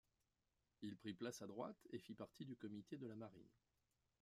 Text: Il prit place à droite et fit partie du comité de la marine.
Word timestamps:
Il 0.81 0.95
prit 0.97 1.13
place 1.13 1.43
à 1.43 1.45
droite 1.45 1.77
et 1.91 1.99
fit 1.99 2.15
partie 2.15 2.43
du 2.43 2.55
comité 2.55 2.97
de 2.97 3.05
la 3.05 3.13
marine. 3.15 3.47